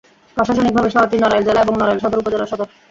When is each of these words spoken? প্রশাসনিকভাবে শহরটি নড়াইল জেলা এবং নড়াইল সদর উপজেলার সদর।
প্রশাসনিকভাবে 0.37 0.89
শহরটি 0.93 1.15
নড়াইল 1.17 1.43
জেলা 1.47 1.59
এবং 1.61 1.73
নড়াইল 1.77 1.99
সদর 2.03 2.21
উপজেলার 2.21 2.51
সদর। 2.51 2.67